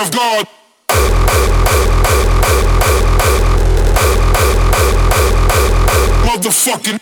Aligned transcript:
of 0.00 0.10
God. 0.12 0.46
Motherfucking. 6.24 6.98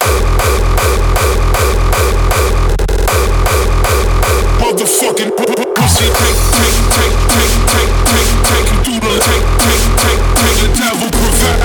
Motherfucking 4.60 5.30
pussy 5.74 6.08
take, 6.08 6.40
take, 6.56 6.78
take, 6.96 7.16
take, 7.32 7.54
take, 7.68 7.92
take, 8.06 8.32
take 8.48 8.68
you 8.86 9.00
the 9.00 9.12
take, 9.20 9.46
take, 9.60 9.84
take, 10.00 10.22
take 10.36 10.58
the 10.62 10.68
devil 10.78 11.08
prevail. 11.10 11.58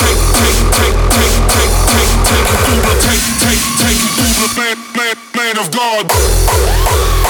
Take, 0.00 0.20
take, 0.38 0.60
take, 0.76 0.96
take, 1.12 1.36
take, 1.52 1.74
take, 1.92 2.12
take 2.24 2.48
you 2.48 2.58
through 2.64 2.82
the 2.84 2.94
take, 3.04 3.24
take, 3.42 3.62
take 3.80 4.00
take 4.16 4.36
the 4.40 4.48
man, 4.56 4.76
man, 4.96 5.16
man 5.36 5.58
of 5.58 5.70
God. 5.70 7.23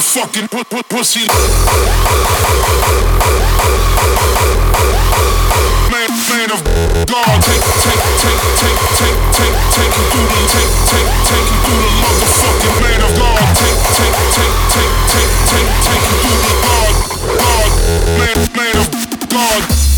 Motherfucking 0.00 0.48
pu- 0.48 0.64
pu- 0.64 0.82
pussy. 0.88 1.28
Man, 5.92 6.08
man 6.24 6.48
of 6.56 6.60
God. 7.04 7.36
Take, 7.44 7.60
take, 7.84 8.00
take, 8.16 8.40
take, 8.56 8.80
take, 8.96 9.18
take, 9.36 9.56
take 9.76 9.92
you 9.92 10.04
through 10.08 10.24
the, 10.24 10.40
take, 10.48 10.72
take, 10.88 11.10
take 11.28 11.48
you 11.52 11.58
through 11.68 11.84
the 11.84 11.92
motherfucking 12.00 12.76
man 12.80 13.00
of 13.04 13.12
God. 13.20 13.44
Take, 13.60 13.76
take, 14.00 14.16
take, 14.32 14.54
take, 14.72 14.92
take, 15.12 15.30
take, 15.52 15.68
take 15.84 16.04
you 16.08 16.16
through 16.24 16.40
the 16.48 16.54
God, 16.64 16.94
God, 17.36 17.70
man, 18.16 18.38
man 18.56 18.76
of 18.80 18.88
God, 19.28 19.89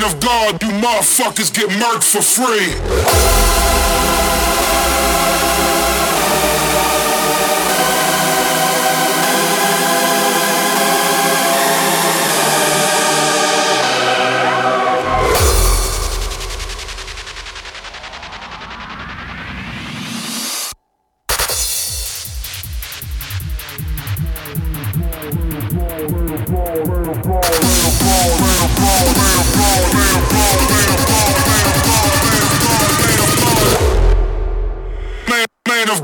man 0.00 0.14
of 0.14 0.20
God, 0.20 0.62
you 0.62 0.68
motherfuckers 0.68 1.52
get 1.52 1.68
murked 1.70 2.04
for 2.04 2.22
free. 2.22 4.17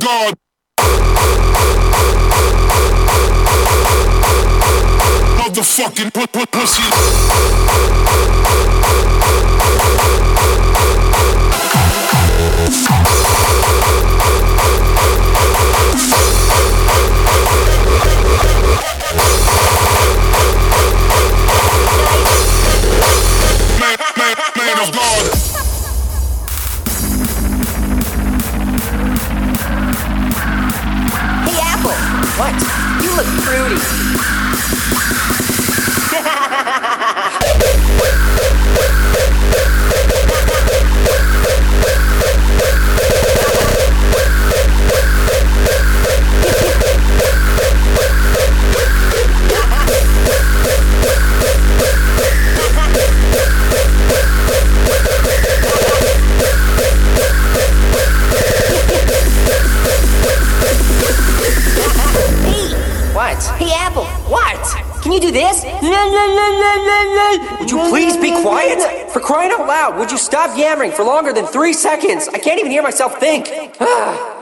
God. 0.04 0.34
Motherfucking 5.38 6.11
pussy. 6.50 7.53
Crying 69.34 69.50
out 69.50 69.66
loud, 69.66 69.98
would 69.98 70.12
you 70.12 70.18
stop 70.18 70.56
yammering 70.56 70.92
for 70.92 71.02
longer 71.02 71.32
than 71.32 71.44
three 71.44 71.72
seconds? 71.72 72.28
I 72.28 72.38
can't 72.38 72.60
even 72.60 72.70
hear 72.70 72.82
myself 72.82 73.18
think. 73.18 73.48
Ah. 73.80 74.33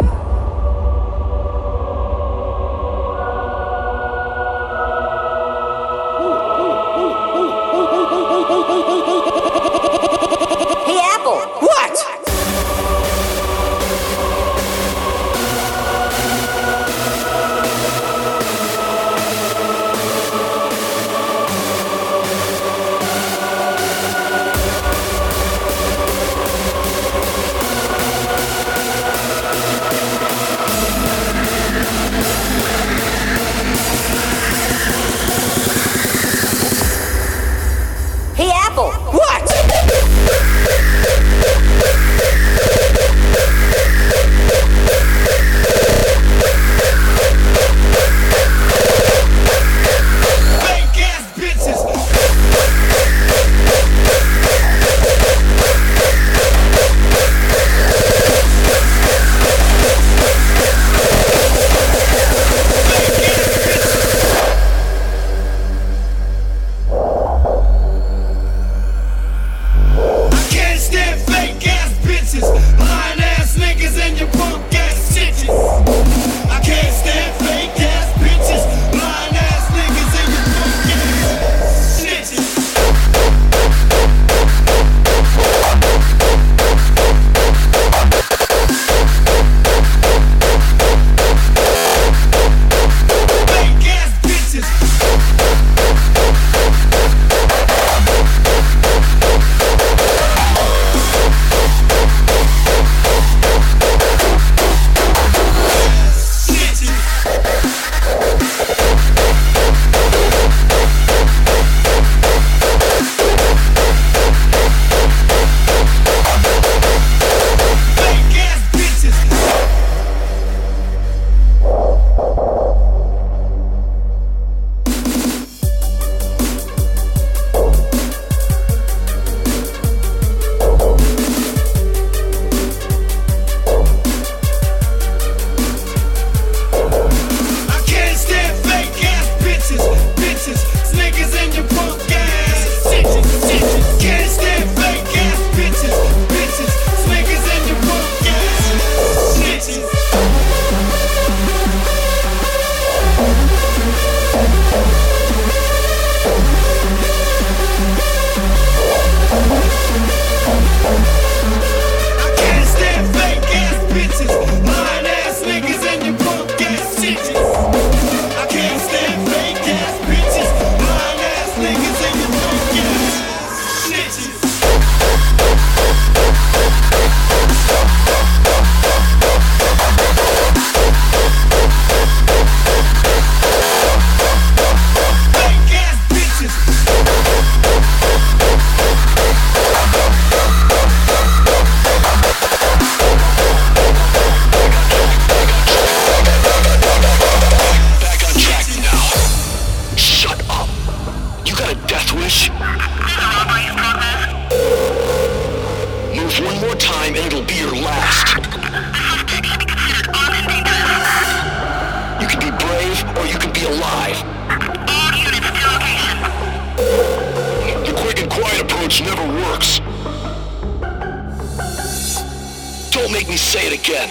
Don't 222.93 223.11
make 223.11 223.27
me 223.27 223.39
say 223.39 223.69
it 223.69 223.73
again. 223.73 224.11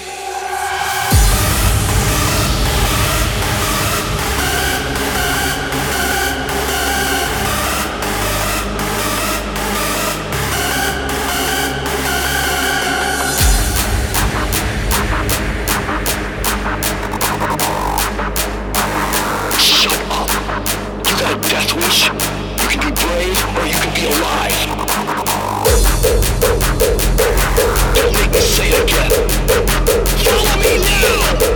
Shut 19.60 19.94
up. 20.10 20.28
You 21.06 21.16
got 21.20 21.38
a 21.38 21.50
death 21.50 21.74
wish? 21.76 22.08
You 22.08 22.68
can 22.68 22.80
be 22.80 23.00
brave 23.00 23.58
or 23.58 23.68
you 23.68 23.74
can 23.76 23.94
be 23.94 24.06
alive. 24.08 24.81
Hey! 31.02 31.51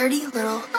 dirty 0.00 0.24
little 0.28 0.69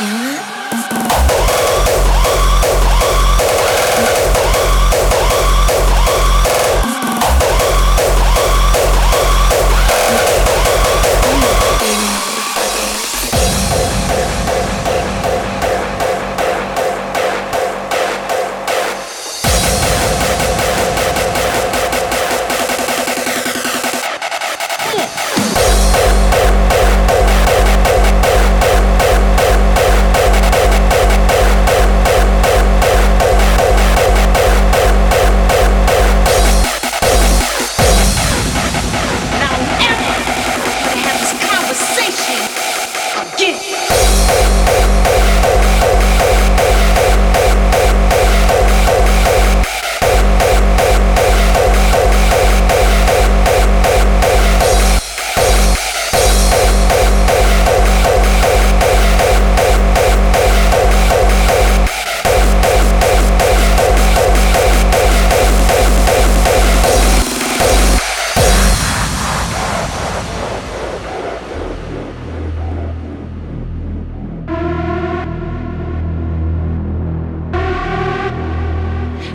Ooh. 0.00 0.37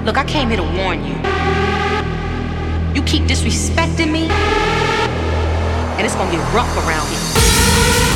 Look, 0.05 0.17
I 0.17 0.25
came 0.25 0.49
here 0.49 0.57
to 0.57 0.63
warn 0.63 0.99
you. 1.05 1.15
You 2.93 3.01
keep 3.03 3.23
disrespecting 3.23 4.11
me, 4.11 4.27
and 4.27 6.01
it's 6.05 6.15
gonna 6.15 6.29
get 6.29 6.53
rough 6.53 6.75
around 6.85 7.07
here. 7.07 8.12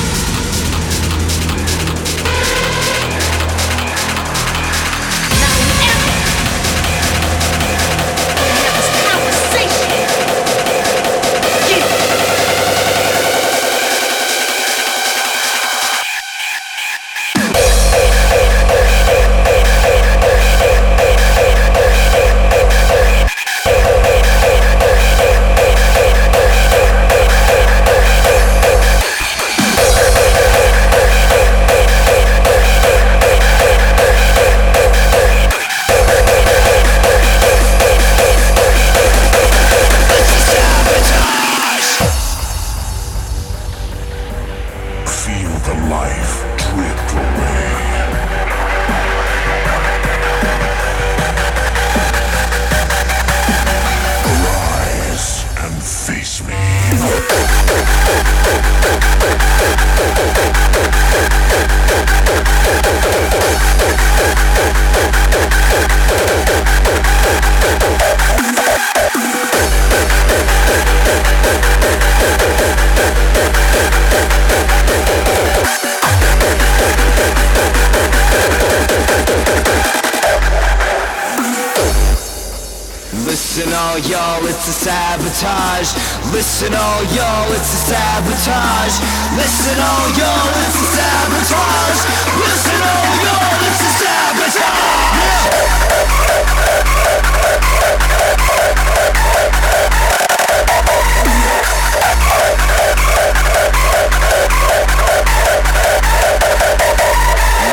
All 83.97 84.05
y'all, 84.12 84.45
it's 84.45 84.67
a 84.67 84.73
sabotage. 84.73 85.89
Listen 86.31 86.73
all 86.75 87.03
y'all, 87.17 87.51
it's 87.53 87.73
a 87.73 87.77
sabotage. 87.89 89.01
Listen 89.33 89.79
all 89.81 90.10
y'all, 90.13 90.53
it's 90.62 90.77
a 90.77 90.86
sabotage. 90.93 92.05
Listen 92.38 92.77
all 92.77 93.10
y'all, 93.25 93.57
it's 93.65 93.81
a 93.81 93.91
sabotage. 93.97 95.17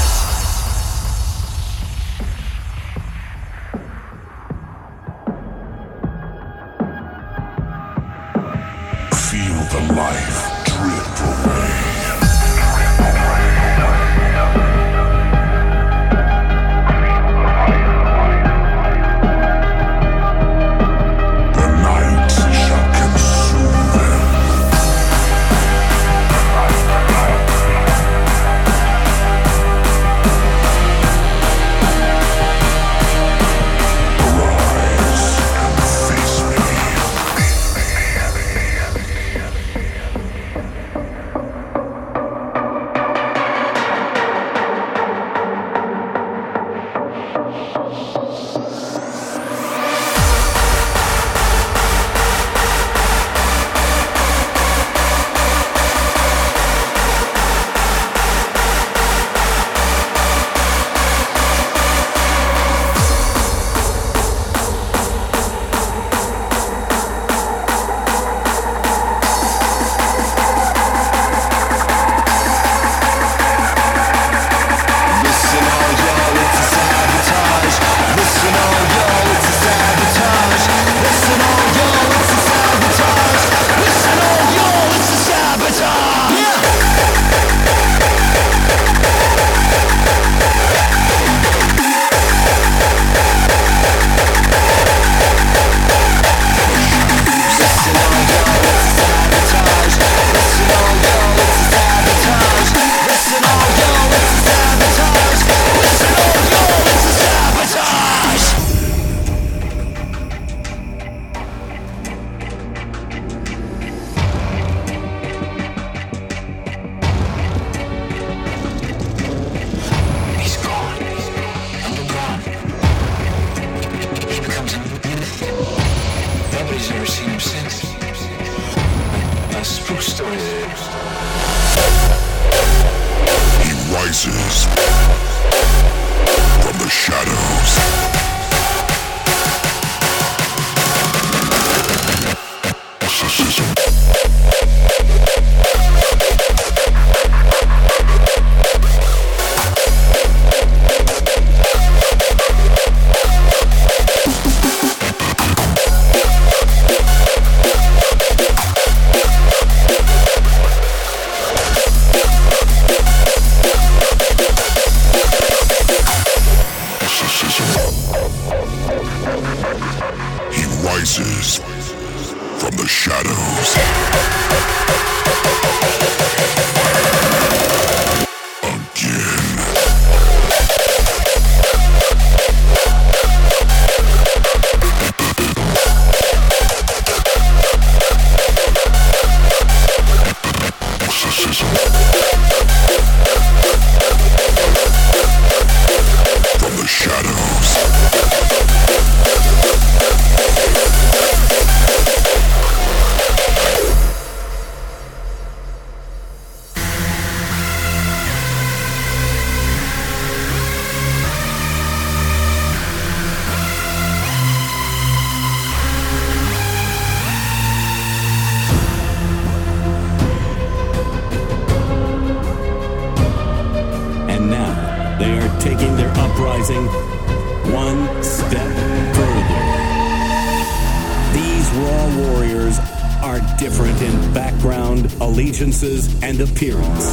Appearance. 236.42 237.09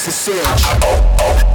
sincere. 0.00 1.49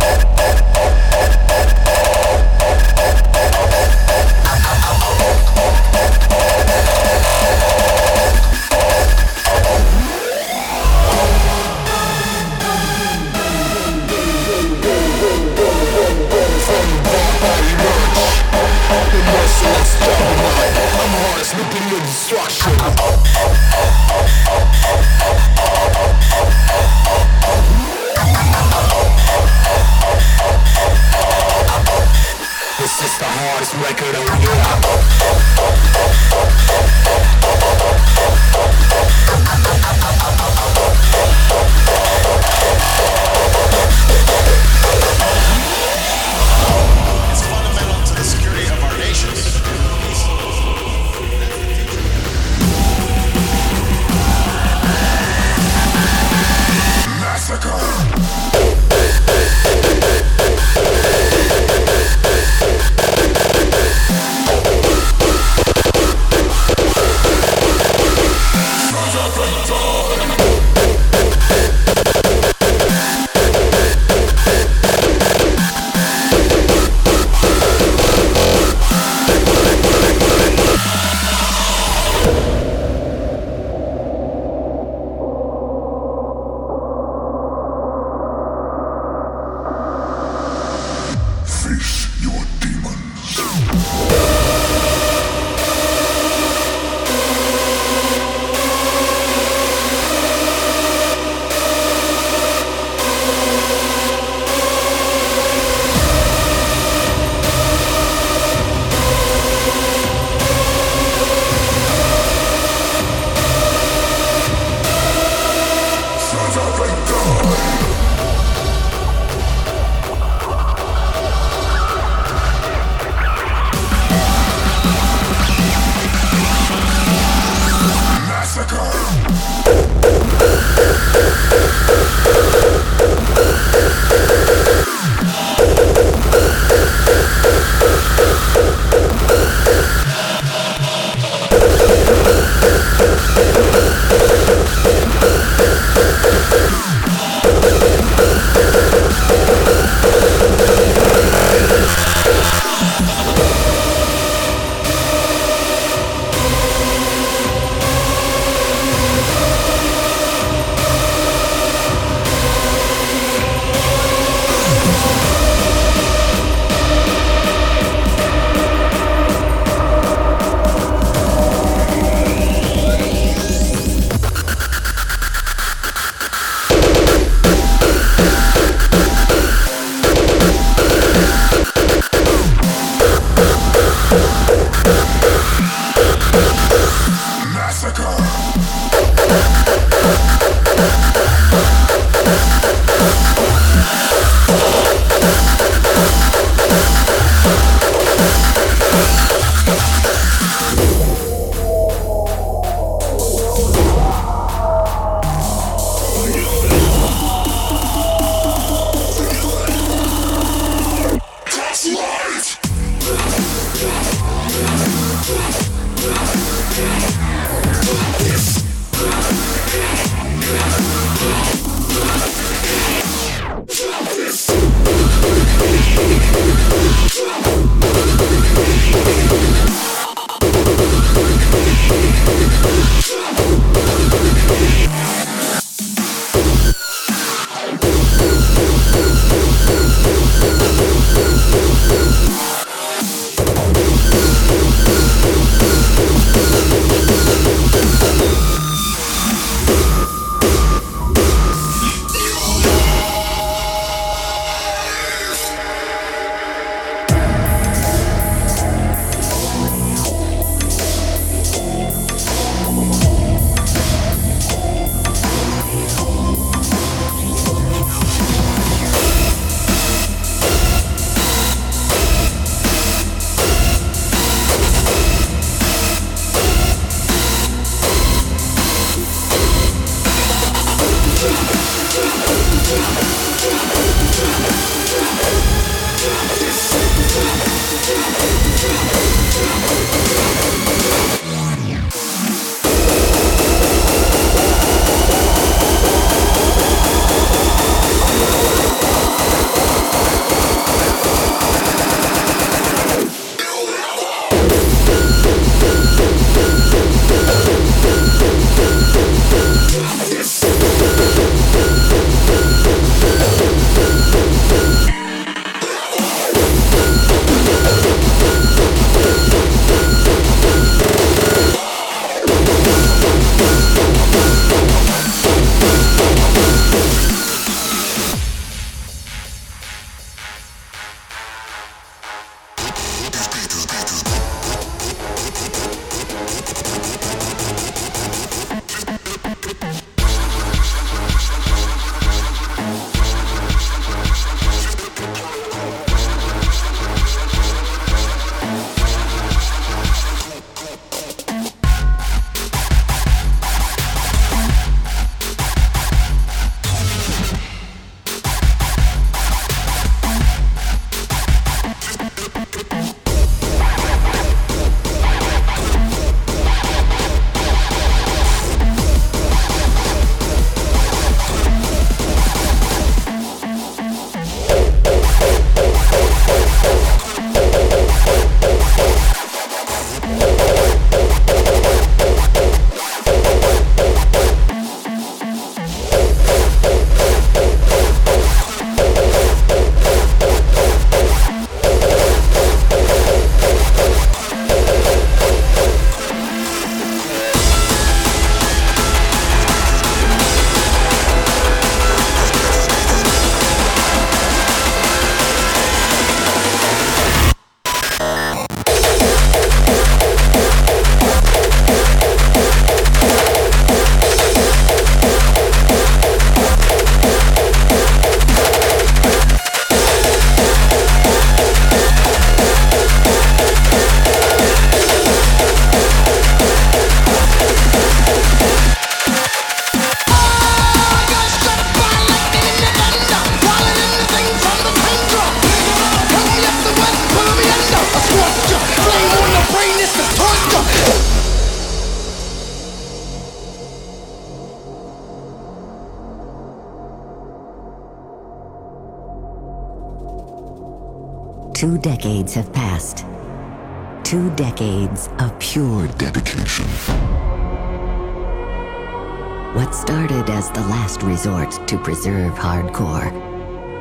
What 459.56 459.76
started 459.76 460.30
as 460.30 460.50
the 460.52 460.62
last 460.62 461.04
resort 461.04 461.52
to 461.68 461.78
preserve 461.78 462.34
hardcore 462.36 463.12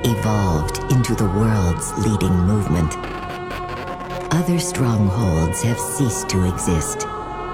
evolved 0.05 0.79
into 0.93 1.15
the 1.15 1.29
world's 1.29 1.97
leading 1.99 2.37
movement. 2.37 2.97
Other 4.35 4.59
strongholds 4.59 5.63
have 5.63 5.79
ceased 5.79 6.29
to 6.31 6.53
exist, 6.53 7.07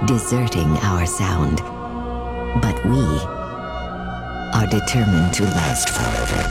deserting 0.06 0.78
our 0.78 1.04
sound. 1.04 1.58
But 2.62 2.82
we 2.86 3.04
are 4.54 4.66
determined 4.66 5.34
to 5.34 5.44
last 5.44 5.90
forever. 5.90 6.46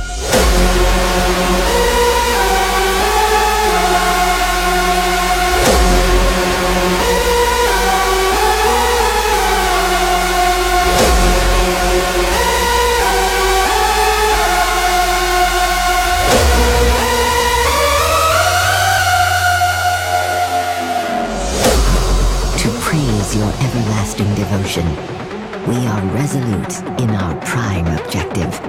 We 25.67 25.75
are 25.87 26.01
resolute 26.13 26.79
in 27.01 27.09
our 27.11 27.35
prime 27.41 27.87
objective. 27.87 28.59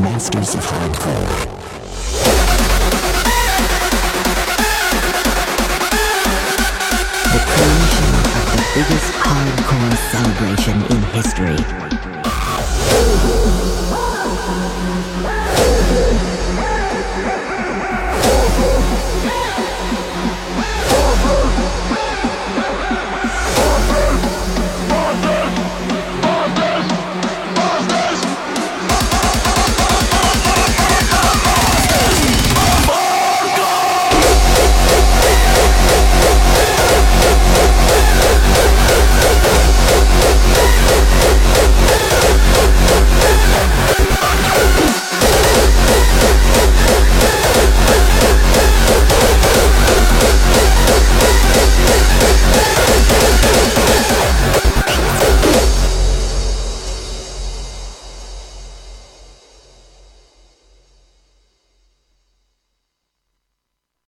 Masters 0.00 0.54
of 0.54 0.60
Hardcore. 0.64 1.43